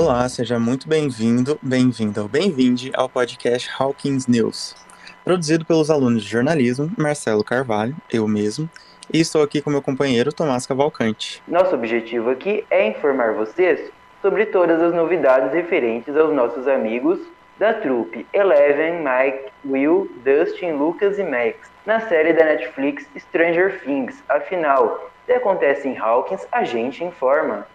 [0.00, 4.76] Olá, seja muito bem-vindo, bem-vinda ou bem-vinde ao podcast Hawkins News,
[5.24, 8.70] produzido pelos alunos de jornalismo Marcelo Carvalho, eu mesmo,
[9.12, 11.42] e estou aqui com meu companheiro Tomás Cavalcante.
[11.48, 13.90] Nosso objetivo aqui é informar vocês
[14.22, 17.18] sobre todas as novidades referentes aos nossos amigos
[17.58, 24.22] da trupe Eleven, Mike, Will, Dustin, Lucas e Max, na série da Netflix Stranger Things.
[24.28, 27.66] Afinal, se acontece em Hawkins, a gente informa.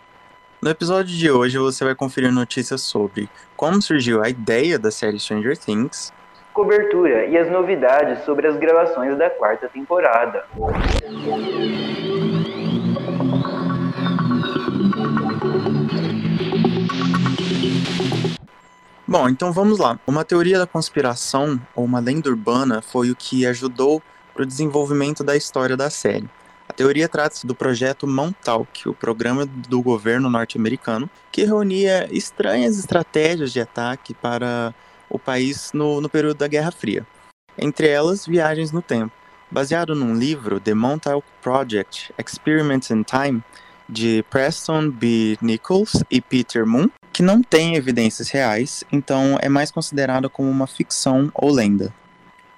[0.63, 5.19] No episódio de hoje você vai conferir notícias sobre como surgiu a ideia da série
[5.19, 6.13] Stranger Things,
[6.53, 10.45] cobertura e as novidades sobre as gravações da quarta temporada.
[19.05, 19.99] Bom, então vamos lá.
[20.07, 24.01] Uma teoria da conspiração ou uma lenda urbana foi o que ajudou
[24.33, 26.29] para o desenvolvimento da história da série.
[26.73, 33.53] A teoria trata-se do projeto Montauk, o programa do governo norte-americano, que reunia estranhas estratégias
[33.53, 34.73] de ataque para
[35.07, 37.05] o país no, no período da Guerra Fria.
[37.55, 39.13] Entre elas, viagens no tempo.
[39.51, 43.43] Baseado num livro, The Montauk Project Experiments in Time,
[43.87, 45.37] de Preston B.
[45.43, 50.65] Nichols e Peter Moon, que não tem evidências reais, então é mais considerada como uma
[50.65, 51.93] ficção ou lenda.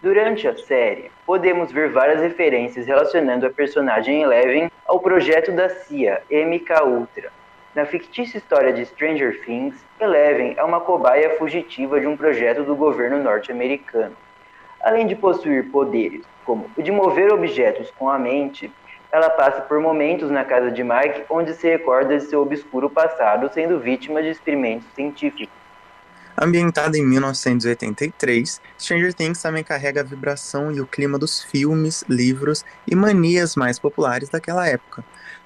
[0.05, 6.21] Durante a série, podemos ver várias referências relacionando a personagem Eleven ao projeto da CIA,
[6.29, 7.31] MK Ultra.
[7.73, 12.75] Na fictícia história de Stranger Things, Eleven é uma cobaia fugitiva de um projeto do
[12.75, 14.15] governo norte-americano.
[14.79, 18.71] Além de possuir poderes, como o de mover objetos com a mente,
[19.11, 23.49] ela passa por momentos na casa de Mike onde se recorda de seu obscuro passado
[23.51, 25.64] sendo vítima de experimentos científicos.
[26.37, 32.65] Ambientada em 1983, Stranger Things também carrega a vibração e o clima dos filmes, livros
[32.85, 35.03] e manias mais populares daquela época.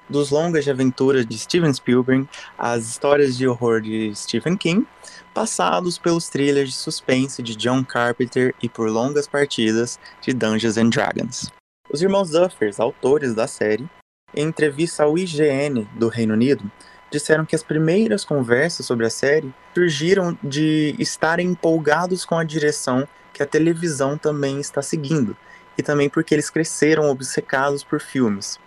[0.08, 2.28] Dos longas de aventura de Steven Spielberg
[2.58, 4.84] às histórias de horror de Stephen King,
[5.32, 10.88] passados pelos thrillers de suspense de John Carpenter e por longas partidas de Dungeons and
[10.88, 11.52] Dragons.
[11.88, 13.88] Os irmãos Duffers, autores da série,
[14.34, 16.70] em entrevista ao IGN do Reino Unido,
[17.10, 23.06] disseram que as primeiras conversas sobre a série surgiram de estarem empolgados com a direção
[23.32, 25.36] que a televisão também está seguindo,
[25.76, 28.58] e também porque eles cresceram obcecados por filmes.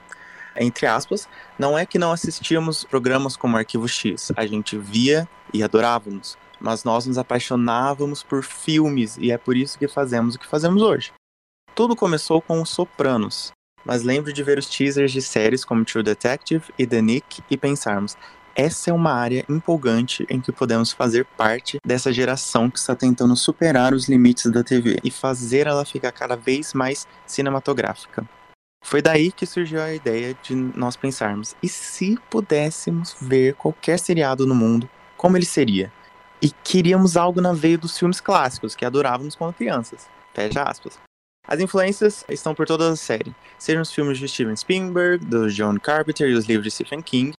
[0.55, 1.27] Entre aspas,
[1.57, 6.83] não é que não assistíamos programas como Arquivo X, a gente via e adorávamos, mas
[6.83, 11.11] nós nos apaixonávamos por filmes e é por isso que fazemos o que fazemos hoje.
[11.75, 13.51] Tudo começou com Os Sopranos,
[13.85, 17.57] mas lembro de ver os teasers de séries como True Detective e The Nick e
[17.57, 18.15] pensarmos:
[18.55, 23.35] essa é uma área empolgante em que podemos fazer parte dessa geração que está tentando
[23.35, 28.23] superar os limites da TV e fazer ela ficar cada vez mais cinematográfica.
[28.83, 34.45] Foi daí que surgiu a ideia de nós pensarmos: e se pudéssemos ver qualquer seriado
[34.45, 35.91] no mundo, como ele seria?
[36.39, 40.07] E queríamos algo na veia dos filmes clássicos que adorávamos quando crianças.
[40.33, 40.99] Fecha aspas.
[41.45, 45.77] As influências estão por toda a série, sejam os filmes de Steven Spielberg, do John
[45.77, 47.33] Carpenter e os livros de Stephen King.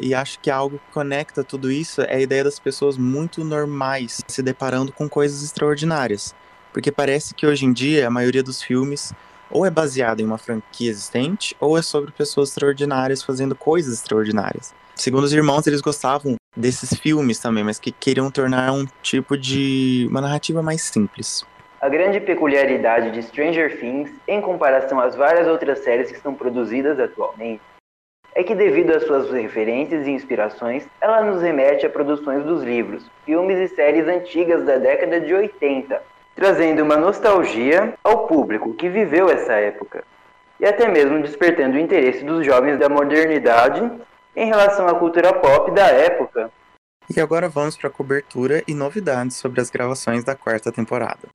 [0.00, 4.20] E acho que algo que conecta tudo isso é a ideia das pessoas muito normais
[4.28, 6.34] se deparando com coisas extraordinárias.
[6.70, 9.14] Porque parece que hoje em dia a maioria dos filmes
[9.50, 14.74] ou é baseado em uma franquia existente ou é sobre pessoas extraordinárias fazendo coisas extraordinárias.
[14.94, 20.06] Segundo os irmãos, eles gostavam desses filmes também, mas que queriam tornar um tipo de
[20.10, 21.42] uma narrativa mais simples.
[21.78, 26.98] A grande peculiaridade de Stranger Things, em comparação às várias outras séries que são produzidas
[26.98, 27.60] atualmente,
[28.34, 33.10] é que, devido às suas referências e inspirações, ela nos remete a produções dos livros,
[33.26, 36.02] filmes e séries antigas da década de 80,
[36.34, 40.02] trazendo uma nostalgia ao público que viveu essa época,
[40.58, 43.90] e até mesmo despertando o interesse dos jovens da modernidade
[44.34, 46.50] em relação à cultura pop da época.
[47.14, 51.28] E agora vamos para a cobertura e novidades sobre as gravações da quarta temporada.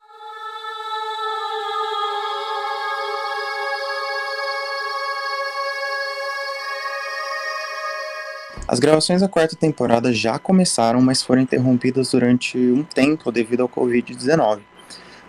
[8.71, 13.68] As gravações da quarta temporada já começaram, mas foram interrompidas durante um tempo devido ao
[13.68, 14.62] Covid-19.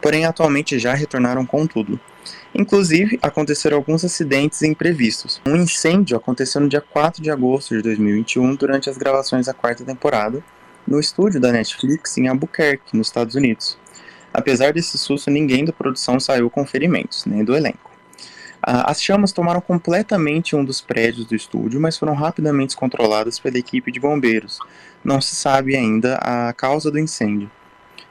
[0.00, 1.98] Porém, atualmente já retornaram com tudo.
[2.54, 5.42] Inclusive, aconteceram alguns acidentes imprevistos.
[5.44, 9.84] Um incêndio aconteceu no dia 4 de agosto de 2021 durante as gravações da quarta
[9.84, 10.40] temporada,
[10.86, 13.76] no estúdio da Netflix em Albuquerque, nos Estados Unidos.
[14.32, 17.91] Apesar desse susto, ninguém da produção saiu com ferimentos, nem do elenco.
[18.64, 23.90] As chamas tomaram completamente um dos prédios do estúdio, mas foram rapidamente controladas pela equipe
[23.90, 24.60] de bombeiros.
[25.02, 27.50] Não se sabe ainda a causa do incêndio.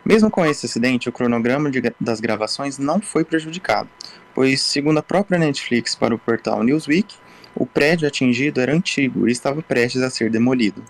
[0.04, 3.88] Mesmo com esse acidente, o cronograma de, das gravações não foi prejudicado,
[4.36, 7.16] pois, segundo a própria Netflix para o portal Newsweek,
[7.56, 10.84] o prédio atingido era antigo e estava prestes a ser demolido.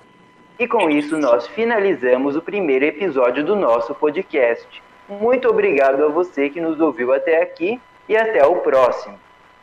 [0.58, 4.66] E com isso nós finalizamos o primeiro episódio do nosso podcast.
[5.08, 9.20] Muito obrigado a você que nos ouviu até aqui e até o próximo.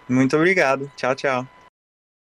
[0.08, 0.90] Muito obrigado.
[0.96, 1.57] Tchau, tchau.